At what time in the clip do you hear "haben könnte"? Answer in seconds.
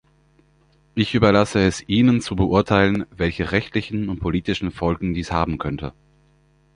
5.29-5.93